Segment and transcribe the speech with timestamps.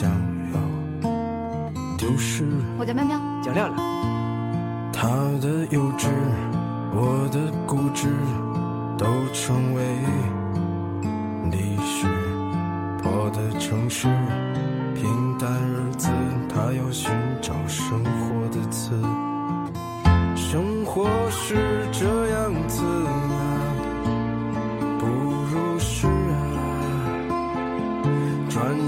[0.00, 0.08] 将
[0.54, 0.60] 要
[1.98, 2.44] 丢失。
[2.78, 5.08] 我叫喵喵，叫亮亮，他
[5.42, 6.06] 的幼稚，
[6.94, 8.06] 我的固执，
[8.96, 9.82] 都成为
[11.50, 12.06] 历史。
[13.02, 14.06] 我的城市，
[14.94, 16.08] 平淡日子，
[16.48, 17.10] 他要寻
[17.42, 18.94] 找生活的词。
[20.36, 21.56] 生活是
[21.90, 22.47] 这样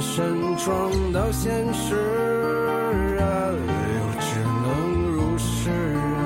[0.01, 1.95] 身撞到现实
[3.21, 4.67] 啊，又只能
[5.13, 5.71] 如是
[6.17, 6.19] 啊，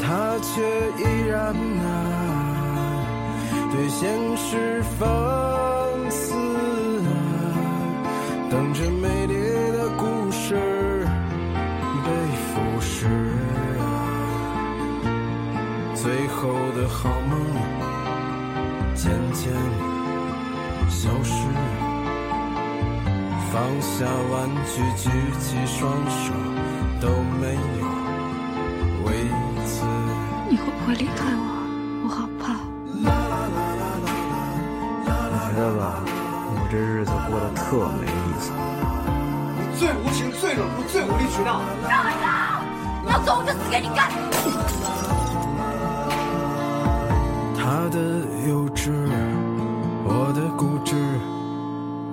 [0.00, 0.62] 他却
[0.98, 1.86] 依然啊，
[3.70, 5.06] 对现实放
[6.10, 6.34] 肆
[7.06, 7.08] 啊，
[8.50, 9.34] 等着美丽
[9.72, 11.06] 的故事
[12.04, 12.10] 被
[12.52, 13.06] 腐蚀
[13.78, 13.84] 啊，
[15.94, 17.32] 最后的好梦
[18.94, 19.52] 渐渐
[21.06, 21.46] 消失。
[23.52, 25.78] 放下玩具，举起双
[26.10, 26.34] 手，
[27.00, 27.06] 都
[27.40, 27.86] 没有
[29.04, 29.08] 为
[29.64, 29.86] 此。
[30.50, 31.46] 你会不会离开我？
[32.02, 32.58] 我好怕。
[32.92, 33.04] 你
[35.46, 37.62] 觉得吧，我这日子过得特
[38.00, 38.50] 没意思。
[39.56, 41.62] 你最无情、最冷酷、最无理取闹。
[43.08, 44.10] 要走我就死给你看。
[47.56, 47.96] 他的
[48.48, 48.90] 幼稚，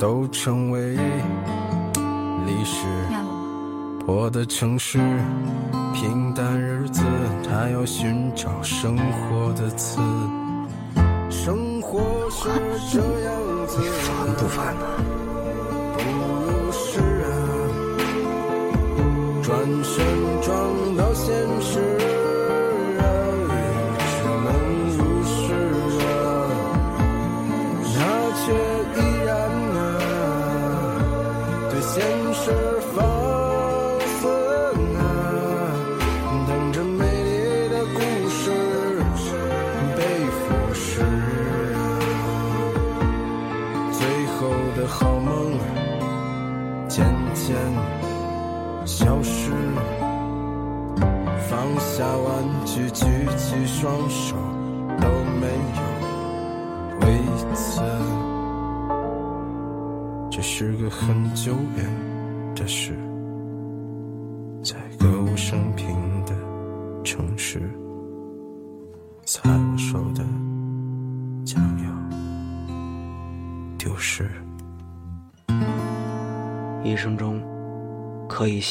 [0.04, 0.98] 都成为
[2.46, 2.86] 历史。
[3.08, 4.04] 念了吗？
[4.06, 5.00] 破的城市，
[5.94, 7.02] 平淡日子，
[7.50, 10.02] 他要寻找生活的词。
[11.30, 12.50] 生活是
[12.92, 13.34] 这样
[13.66, 14.82] 子，烦不烦呢？
[15.94, 17.32] 不如是啊，
[19.42, 20.06] 转身
[20.42, 20.93] 撞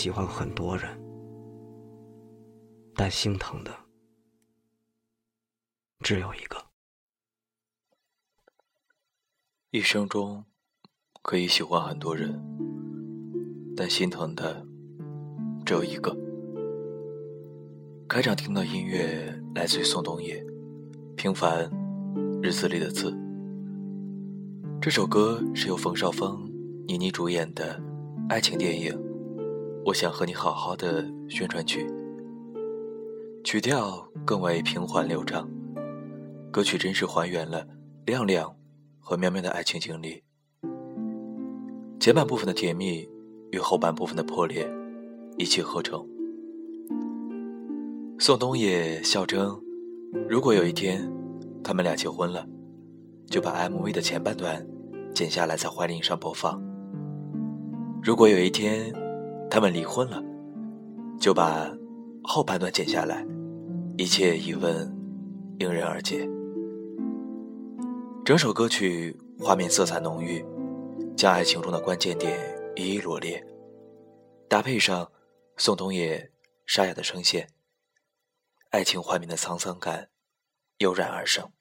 [0.03, 0.91] 喜欢很多人，
[2.97, 3.71] 但心疼的
[6.01, 6.57] 只有一个。
[9.71, 10.45] 一生中
[11.23, 12.43] 可以喜欢很多人，
[13.77, 14.67] 但心疼的
[15.65, 16.13] 只有一个。
[18.09, 20.43] 开场听到音乐来自于宋冬野，
[21.15, 21.71] 《平凡
[22.43, 23.13] 日子里的字》。
[24.81, 26.51] 这首歌是由冯绍峰、
[26.89, 27.81] 倪妮主演的
[28.29, 28.93] 爱情电影
[29.84, 31.84] 《我想和你好好的》宣传曲，
[33.43, 35.50] 曲调更为平缓流畅，
[36.53, 37.66] 歌曲真实还原了
[38.06, 38.54] 亮亮
[39.00, 40.22] 和喵喵的爱情经历。
[41.98, 43.09] 前半部分的甜蜜
[43.50, 44.71] 与后半部分的破裂
[45.37, 46.07] 一气呵成。
[48.21, 49.60] 宋冬野笑称，
[50.28, 51.12] 如果有一天
[51.65, 52.47] 他们俩结婚了，
[53.27, 54.65] 就把 MV 的前半段
[55.12, 56.62] 剪下来在怀铃上播放；
[58.01, 58.95] 如果有一天
[59.54, 60.19] 他们离婚了，
[61.21, 61.71] 就把
[62.25, 63.22] 后半段剪下来，
[63.99, 64.89] 一切疑问
[65.59, 66.27] 迎刃而解。
[68.25, 70.43] 整首歌曲画面色彩浓郁，
[71.15, 72.41] 将爱情中的关键点
[72.77, 73.47] 一一罗列，
[74.49, 75.13] 搭配上
[75.59, 76.33] 宋冬野
[76.65, 77.51] 沙哑的声线，
[78.71, 80.09] 爱情画面的沧桑感
[80.78, 81.53] 油然而生。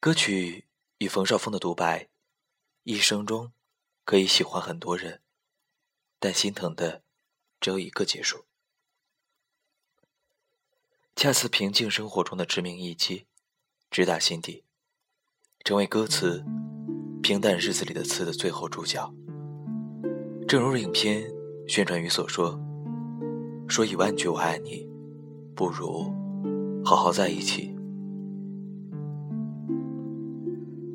[0.00, 0.66] 歌曲
[0.98, 2.08] 与冯绍峰的独白
[2.82, 3.52] ：“一生中
[4.04, 5.20] 可以喜欢很多人，
[6.18, 7.02] 但心疼的
[7.60, 8.44] 只有一个。”结束，
[11.16, 13.26] 恰似平静生活中的致命一击。
[13.90, 14.64] 直达心底，
[15.64, 16.44] 成为歌词
[17.22, 19.14] 平淡日子里的词的最后注脚。
[20.48, 21.30] 正如影片
[21.68, 22.58] 宣传语所说
[23.70, 24.84] ：“说一万句我爱你，
[25.54, 26.12] 不如
[26.84, 27.72] 好好在一起。”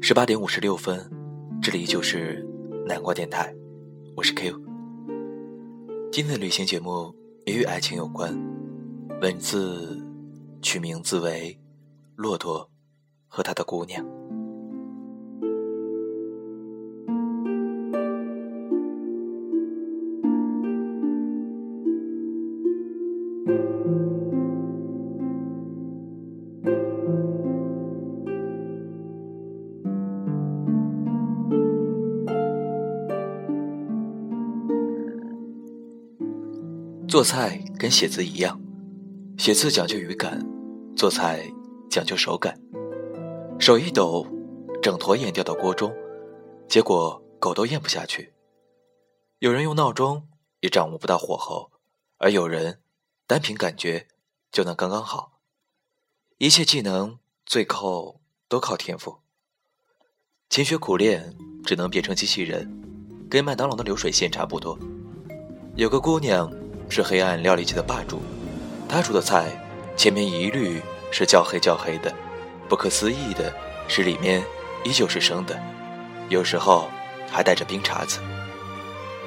[0.03, 1.09] 十八点五十六分，
[1.61, 2.45] 这里依旧是
[2.85, 3.53] 南瓜电台，
[4.15, 4.59] 我是 Q。
[6.11, 7.13] 今天的旅行节目
[7.45, 8.35] 也与爱情有关，
[9.21, 10.03] 文字
[10.61, 11.53] 取名字为
[12.15, 12.69] 《骆驼
[13.27, 14.03] 和他的姑娘》。
[37.19, 38.57] 做菜跟写字一样，
[39.37, 40.41] 写字讲究语感，
[40.95, 41.45] 做菜
[41.89, 42.57] 讲究手感。
[43.59, 44.25] 手一抖，
[44.81, 45.93] 整坨盐掉到锅中，
[46.69, 48.31] 结果狗都咽不下去。
[49.39, 50.29] 有人用闹钟
[50.61, 51.71] 也掌握不到火候，
[52.19, 52.79] 而有人
[53.27, 54.07] 单凭感觉
[54.49, 55.41] 就能刚刚好。
[56.37, 59.17] 一切技能最后都靠天赋。
[60.49, 62.81] 勤学苦练只能变成机器人，
[63.29, 64.79] 跟麦当劳的流水线差不多。
[65.75, 66.49] 有个姑娘。
[66.89, 68.21] 是黑暗料理界的霸主，
[68.89, 69.45] 他煮的菜
[69.95, 70.81] 前面一律
[71.11, 72.11] 是焦黑焦黑的，
[72.67, 73.53] 不可思议的
[73.87, 74.43] 是里面
[74.83, 75.57] 依旧是生的，
[76.29, 76.89] 有时候
[77.31, 78.19] 还带着冰碴子。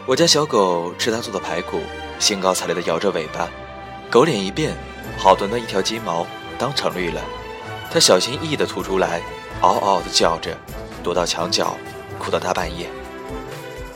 [0.06, 1.80] 我家小狗吃他做的排骨，
[2.18, 3.48] 兴高采烈地摇着尾巴，
[4.10, 4.76] 狗脸一变，
[5.16, 6.26] 好端端一条鸡毛
[6.58, 7.22] 当场绿了，
[7.92, 9.22] 它小心翼翼地吐出来，
[9.60, 10.58] 嗷嗷地叫着，
[11.04, 11.76] 躲到墙角，
[12.18, 12.88] 哭到大半夜。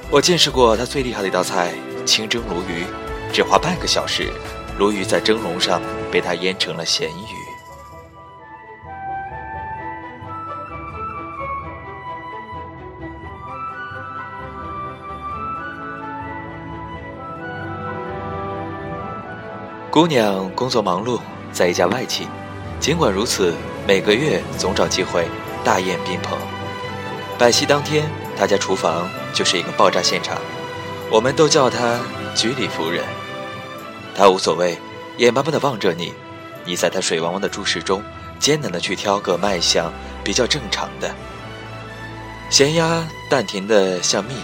[0.08, 1.74] 我见识过它最厉害的一道菜——
[2.06, 2.86] 清蒸鲈鱼。
[3.32, 4.32] 只花半个小时，
[4.78, 5.81] 鲈鱼在蒸笼上
[6.11, 7.37] 被他腌成了咸鱼。
[19.90, 21.19] 姑娘工作忙碌，
[21.52, 22.28] 在一家外企，
[22.78, 23.55] 尽管如此，
[23.87, 25.26] 每个月总找机会
[25.64, 26.37] 大宴宾朋。
[27.38, 28.05] 摆席当天，
[28.37, 30.37] 他家厨房就是一个爆炸现场，
[31.11, 31.99] 我们都叫她
[32.34, 33.02] 居里夫人。
[34.16, 34.78] 他无所谓，
[35.18, 36.10] 眼巴巴地望着你，
[36.64, 38.02] 你在他水汪汪的注视中，
[38.38, 39.92] 艰难地去挑个卖相
[40.24, 41.14] 比较正常的。
[42.50, 44.34] 咸鸭淡甜的像蜜，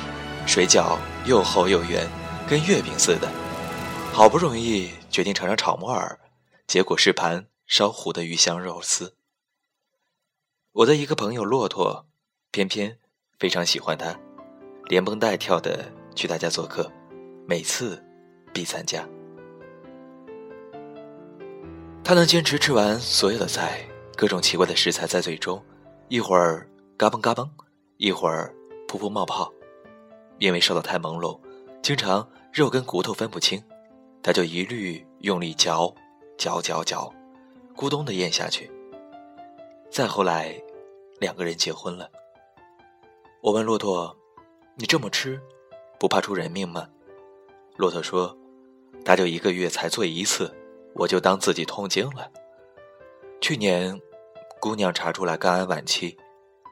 [0.47, 2.07] 水饺又厚又圆，
[2.47, 3.27] 跟月饼似的。
[4.13, 6.21] 好不容易决定尝尝炒木耳，
[6.67, 9.17] 结果是盘烧糊的鱼香肉丝。
[10.73, 12.07] 我的一个朋友骆驼，
[12.51, 12.99] 偏偏
[13.39, 14.15] 非常喜欢他，
[14.85, 16.93] 连蹦带跳的去他家做客，
[17.49, 18.05] 每次
[18.53, 19.09] 必参加。
[22.05, 25.63] 他能坚持吃完所有的菜，各种奇怪的食材在嘴中，
[26.09, 27.49] 一会儿嘎嘣嘎嘣，
[27.97, 28.53] 一会儿
[28.89, 29.51] 噗噗冒泡。
[30.39, 31.39] 因为烧得太朦胧，
[31.81, 33.63] 经常肉跟骨头分不清，
[34.21, 35.95] 他就一律用力嚼，
[36.37, 37.11] 嚼嚼嚼，
[37.77, 38.69] 咕咚的咽下去。
[39.89, 40.61] 再后来，
[41.21, 42.11] 两个人结婚了。
[43.41, 44.15] 我问骆驼
[44.75, 45.41] ：“你这么吃，
[46.01, 46.89] 不怕出人命吗？”
[47.79, 48.37] 骆驼说
[49.05, 50.53] ：“他就一个月才做一次。”
[50.95, 52.31] 我就当自己痛经了。
[53.41, 54.01] 去年，
[54.61, 56.17] 姑娘查出来肝癌晚期，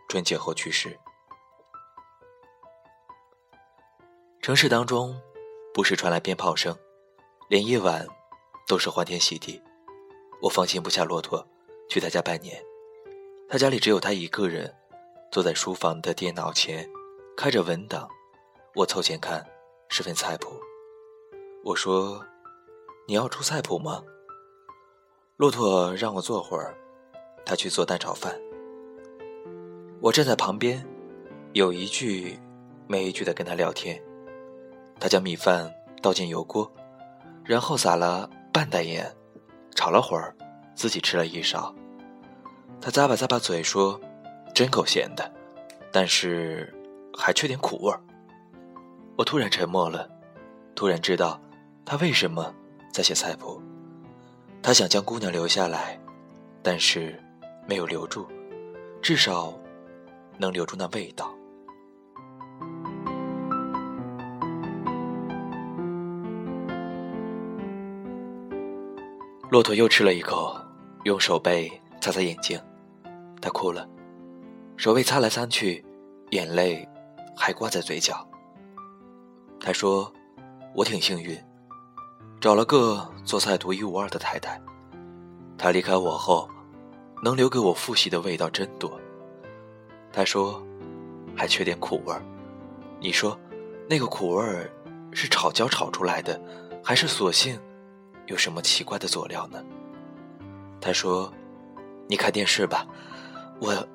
[0.08, 0.96] 春节后去世。
[4.40, 5.20] 城市当中，
[5.74, 6.76] 不时传来鞭炮声，
[7.48, 8.06] 连夜晚
[8.68, 9.60] 都是欢天喜地。
[10.42, 11.46] 我放心不下骆驼，
[11.88, 12.62] 去他家拜年。
[13.48, 14.72] 他家里只有他一个人，
[15.32, 16.88] 坐在书房的电脑前，
[17.36, 18.08] 开着文档。
[18.76, 19.44] 我凑前看，
[19.88, 20.60] 是份菜谱。
[21.64, 22.24] 我说。
[23.10, 24.04] 你要出菜谱吗？
[25.36, 26.76] 骆驼让我坐会儿，
[27.44, 28.40] 他去做蛋炒饭。
[30.00, 30.86] 我站在旁边，
[31.52, 32.38] 有一句
[32.86, 34.00] 没一句的跟他聊天。
[35.00, 35.68] 他将米饭
[36.00, 36.72] 倒进油锅，
[37.44, 39.12] 然后撒了半袋盐，
[39.74, 40.32] 炒了会儿，
[40.76, 41.74] 自己吃了一勺。
[42.80, 44.00] 他咂巴咂巴嘴说
[44.54, 45.28] ：“真够咸的，
[45.90, 46.72] 但是
[47.12, 48.00] 还缺点苦味儿。”
[49.18, 50.08] 我突然沉默了，
[50.76, 51.40] 突然知道
[51.84, 52.54] 他为什么。
[52.92, 53.60] 在写菜谱，
[54.62, 55.98] 他想将姑娘留下来，
[56.62, 57.18] 但是
[57.66, 58.26] 没有留住，
[59.00, 59.58] 至少
[60.38, 61.34] 能留住那味道。
[69.50, 70.56] 骆驼又吃了一口，
[71.04, 71.70] 用手背
[72.00, 72.60] 擦擦眼睛，
[73.40, 73.88] 他哭了，
[74.76, 75.84] 手背擦来擦去，
[76.30, 76.88] 眼泪
[77.36, 78.24] 还挂在嘴角。
[79.58, 80.12] 他说
[80.74, 81.36] ：“我挺幸运。”
[82.40, 84.58] 找了个做菜独一无二的太太，
[85.58, 86.48] 她离开我后，
[87.22, 88.98] 能留给我复习的味道真多。
[90.10, 90.62] 她说，
[91.36, 92.22] 还缺点苦味儿。
[92.98, 93.38] 你说，
[93.86, 94.70] 那个苦味儿
[95.12, 96.40] 是炒焦炒出来的，
[96.82, 97.60] 还是索性
[98.24, 99.62] 有什么奇怪的佐料呢？
[100.80, 101.30] 他说，
[102.08, 102.86] 你看电视吧，
[103.60, 103.86] 我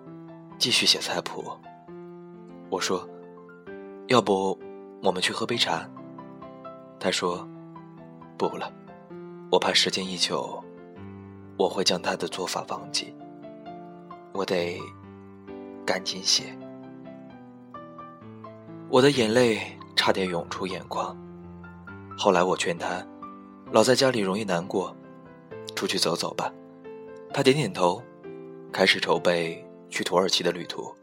[0.60, 1.52] 继续写菜谱。
[2.70, 3.10] 我说，
[4.06, 4.56] 要不
[5.02, 5.90] 我们去喝杯茶？
[7.00, 7.48] 他说
[8.38, 8.72] ：“不了，
[9.52, 10.64] 我怕时间一久，
[11.58, 13.16] 我会将他的做法忘记。
[14.34, 14.78] 我得
[15.86, 16.56] 赶紧写。”
[18.90, 21.18] 我的眼泪差点涌出眼眶。
[22.18, 23.06] 后来我劝他，
[23.72, 24.96] 老在家里容易难过，
[25.76, 26.54] 出去走走吧。
[27.34, 28.02] 他点点头，
[28.72, 30.94] 开始筹备去土耳其的旅途。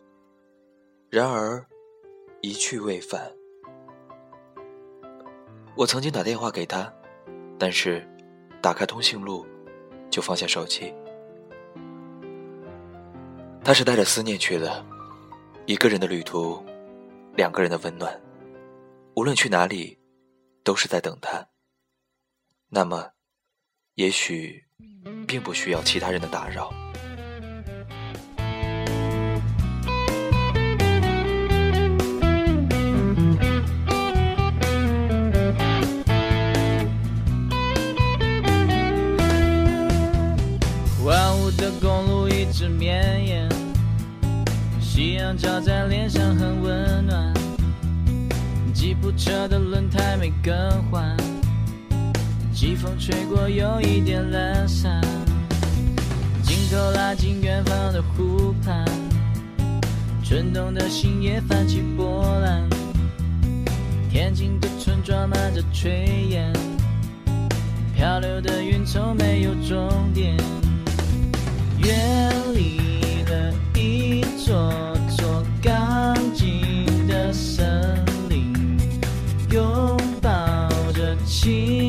[1.10, 1.66] 然而，
[2.40, 3.30] 一去未返。
[5.74, 6.92] 我曾经打电话给他，
[7.62, 8.04] 但是
[8.60, 9.46] 打开通讯录
[10.10, 10.92] 就放下手机。
[13.62, 14.84] 他是带着思念去的，
[15.64, 16.60] 一个人的旅途。
[17.36, 18.20] 两个人的温暖，
[19.14, 19.96] 无论去哪里，
[20.64, 21.46] 都是在等他。
[22.68, 23.12] 那么，
[23.94, 24.64] 也许
[25.28, 26.72] 并不需要其他人的打扰。
[41.62, 43.48] 的公路一直绵延。
[44.80, 47.32] 夕阳照在脸上很温暖，
[48.74, 50.52] 吉普车的轮胎没更
[50.90, 51.16] 换，
[52.52, 55.00] 季风吹过有一点懒散，
[56.42, 58.84] 镜头拉近远方的湖畔，
[60.24, 62.68] 春冬的心也泛起波澜，
[64.10, 66.52] 天津的村庄满着炊烟，
[67.94, 70.36] 漂流的云从没有终点，
[71.84, 74.72] 远离了一座
[75.16, 78.52] 座干净的森林
[79.50, 81.81] 拥抱着亲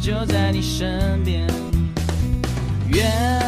[0.00, 1.46] 就在你身边，
[2.88, 3.39] 远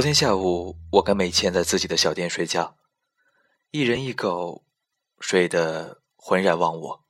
[0.00, 2.74] 昨天下午，我跟美倩在自己的小店睡觉，
[3.70, 4.64] 一人一狗，
[5.20, 7.04] 睡得浑然忘我。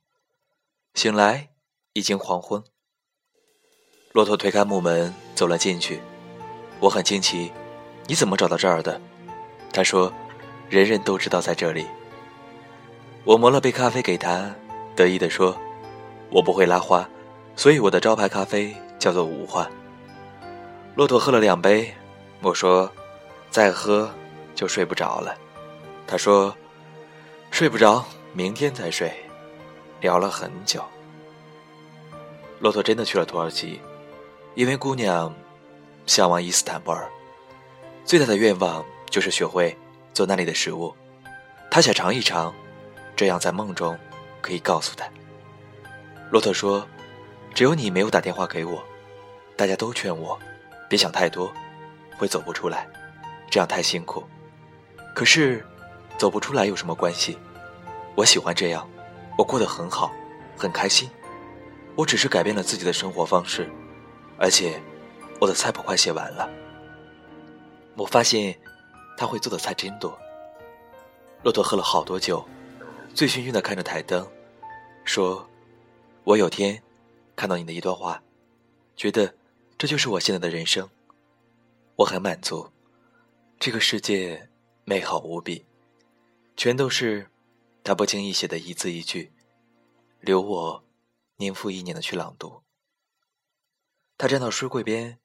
[0.93, 1.51] 醒来
[1.93, 2.61] 已经黄昏。
[4.11, 6.01] 骆驼推开木门走了进去，
[6.81, 7.53] 我很惊奇
[8.07, 8.99] ：“你怎么找到这儿的？”
[9.71, 10.11] 他说
[10.69, 11.87] ：“人人都知道在这里。”
[13.23, 14.53] 我磨了杯咖啡给他，
[14.97, 15.57] 得意地说
[16.29, 17.09] ：“我不会拉花，
[17.55, 19.65] 所以我的招牌咖啡叫做五花。”
[20.95, 21.95] 骆驼喝了两杯。
[22.41, 22.91] 我说
[23.51, 24.11] ：“再喝
[24.55, 25.37] 就睡不着了。”
[26.07, 26.55] 他说
[27.51, 29.13] ：“睡不着，明天再睡。”
[30.01, 30.83] 聊了很久。
[32.59, 33.79] 骆驼真的去了土耳其，
[34.55, 35.31] 因为姑娘
[36.07, 37.07] 向往伊斯坦布尔，
[38.03, 39.77] 最大的愿望就是学会
[40.13, 40.93] 做那里的食物。
[41.69, 42.51] 他想尝一尝，
[43.15, 43.97] 这样在梦中
[44.41, 45.05] 可以告诉他。
[46.31, 46.87] 骆驼说
[47.53, 48.83] ：“只有你没有打电话给我。”
[49.55, 50.39] 大家都劝我
[50.89, 51.53] 别想太多，
[52.21, 52.87] 会走不出来，
[53.49, 54.23] 这样太辛苦。
[55.15, 55.65] 可是
[56.19, 57.35] 走不出来有什么关系？
[58.13, 58.87] 我喜欢这样，
[59.39, 60.11] 我过得很好，
[60.55, 61.09] 很开心。
[61.95, 63.67] 我只是改变了自己的生活方式，
[64.37, 64.79] 而且
[65.39, 66.47] 我的菜谱快写完了。
[67.95, 68.55] 我发现
[69.17, 70.15] 他会做的菜真多。
[71.41, 72.47] 骆驼喝了好多酒，
[73.15, 74.27] 醉醺醺的看着台灯，
[75.05, 75.49] 说
[76.23, 76.83] ：“我有天
[77.35, 78.21] 看到你的一段话，
[78.95, 79.33] 觉得
[79.75, 80.87] 这就是我现在的人生。
[82.01, 82.71] 我很满足，
[83.59, 84.49] 这个世界
[84.85, 85.65] 美好无比，
[86.57, 87.29] 全都是
[87.83, 89.31] 他不经意写的一字一句，
[90.19, 90.83] 留我。”
[91.37, 92.61] 年复一年的去朗读。
[94.17, 95.19] 他站到书柜边，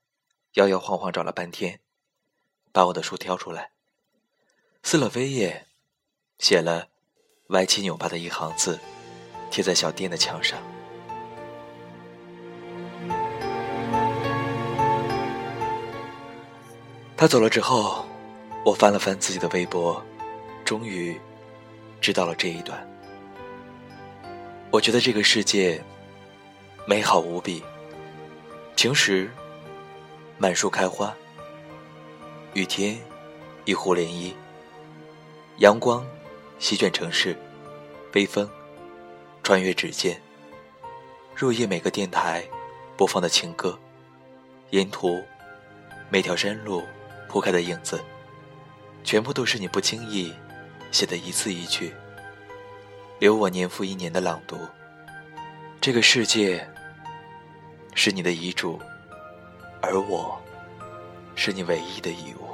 [0.55, 1.81] 摇摇晃晃找了半天，
[2.73, 3.73] 把我的书挑出来，
[4.83, 5.67] 撕了扉页，
[6.39, 6.89] 写了
[7.49, 8.81] 歪七扭八的一行字，
[9.51, 10.76] 贴在小店的墙上。
[17.17, 18.05] 他走了之后，
[18.65, 20.05] 我翻了翻自己的微博，
[20.65, 21.19] 终于
[22.01, 22.87] 知道了这一段。
[24.71, 25.83] 我觉得这个世界。
[26.89, 27.65] 美好无比。
[28.77, 29.29] 晴时，
[30.39, 31.13] 满树开花；
[32.55, 32.97] 雨天，
[33.65, 34.33] 一湖涟漪。
[35.57, 36.07] 阳光
[36.61, 37.37] 席卷城市，
[38.15, 38.49] 微风
[39.43, 40.23] 穿越指尖。
[41.35, 42.49] 入夜，每个电台
[42.97, 43.77] 播放的情歌，
[44.71, 45.21] 沿途
[46.09, 46.85] 每条山路
[47.29, 48.01] 铺开的影子，
[49.05, 50.35] 全部都是你不经意
[50.91, 51.95] 写的一字一句，
[53.19, 54.59] 留我年复一年的朗读。
[55.81, 56.67] 这个世界。
[57.99, 58.79] 是你的遗嘱，
[59.81, 60.39] 而我，
[61.35, 62.46] 是你唯一的遗物。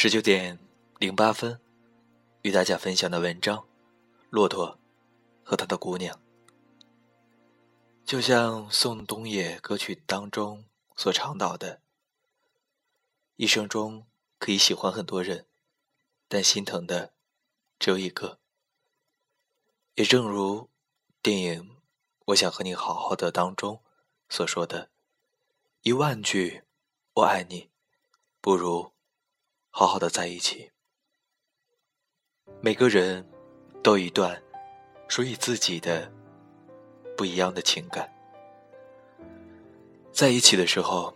[0.00, 0.56] 十九点
[1.00, 1.60] 零八分。
[2.42, 3.58] 与大家分享的文章
[4.30, 4.78] 《骆驼
[5.42, 6.16] 和他的姑娘》，
[8.04, 11.82] 就像宋冬野歌曲当中所倡导的：
[13.34, 14.06] 一生中
[14.38, 15.48] 可以喜欢很多人，
[16.28, 17.12] 但心疼的
[17.80, 18.38] 只有一个。
[19.96, 20.70] 也正如
[21.20, 21.70] 电影
[22.26, 23.82] 《我想和你好好的》当中
[24.28, 24.90] 所说的
[25.82, 26.62] ：“一万句
[27.14, 27.68] 我爱你，
[28.40, 28.92] 不如
[29.70, 30.70] 好好的在一起。”
[32.60, 33.24] 每个人
[33.82, 34.42] 都有一段
[35.06, 36.10] 属于自己的
[37.16, 38.12] 不一样的情感，
[40.12, 41.14] 在一起的时候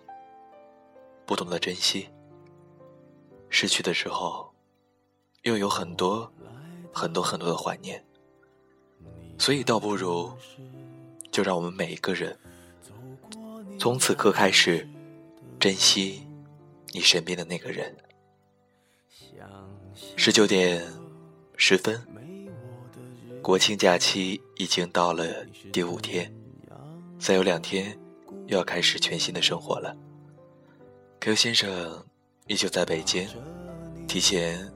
[1.26, 2.08] 不懂得珍惜，
[3.48, 4.54] 失去的时候
[5.42, 6.32] 又有很多
[6.92, 8.04] 很多很多的怀念，
[9.36, 10.32] 所以倒不如
[11.32, 12.38] 就让我们每一个人
[13.80, 14.88] 从此刻开始
[15.58, 16.24] 珍惜
[16.92, 17.96] 你身边的那个人。
[20.16, 20.82] 十九点。
[21.64, 22.00] 十分，
[23.40, 25.24] 国庆假期已经到了
[25.72, 26.32] 第五天，
[27.20, 27.96] 再有两天
[28.48, 29.94] 又要开始全新的生活了。
[31.20, 32.04] Q 先生
[32.48, 33.28] 依旧在北京，
[34.08, 34.68] 提前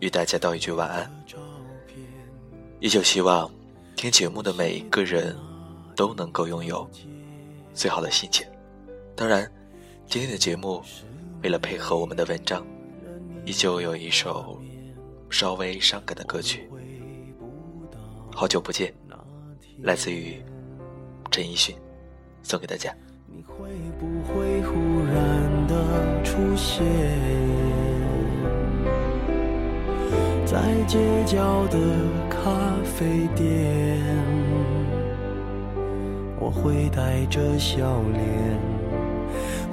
[0.00, 1.10] 与大家道一句晚安。
[2.78, 3.50] 依旧希望
[3.96, 5.34] 听节目的每一个人
[5.96, 6.86] 都能够拥有
[7.72, 8.46] 最好的心情。
[9.16, 9.50] 当然，
[10.06, 10.82] 今天的节目
[11.42, 12.66] 为了配合我们的文章，
[13.44, 14.60] 依旧有一首。
[15.30, 16.70] 稍微伤感的歌曲，
[18.30, 18.94] 好久不见，
[19.82, 20.40] 来自于
[21.28, 21.74] 陈奕迅，
[22.40, 22.94] 送给大家。
[23.26, 24.74] 你会不会忽
[25.06, 26.86] 然的出现
[30.46, 31.78] 在街角的
[32.30, 33.98] 咖啡店？
[36.38, 38.56] 我会带着笑脸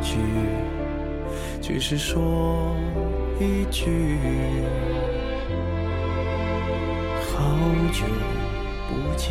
[0.00, 0.18] 句，
[1.62, 2.76] 只是说。
[3.42, 4.18] 一句，
[7.22, 7.40] 好
[7.90, 8.04] 久
[8.86, 9.30] 不见。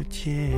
[0.00, 0.50] 不见